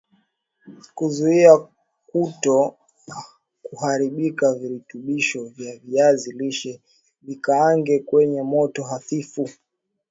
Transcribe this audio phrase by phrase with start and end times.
[0.95, 1.57] Kuzuia
[2.07, 2.75] kuto
[3.63, 6.81] kuharibu virutubisho vya viazi lishe
[7.21, 9.49] vikaange kwenye moto hafifu